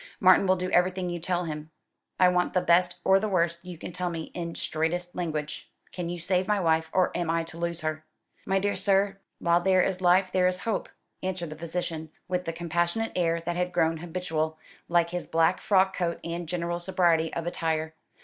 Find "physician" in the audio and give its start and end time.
11.55-12.09